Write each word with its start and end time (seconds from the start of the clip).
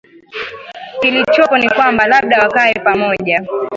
kilichopo 1.01 1.57
ni 1.57 1.69
kwamba 1.69 2.07
labda 2.07 2.39
wakae 2.41 2.73
pamoja 2.73 3.45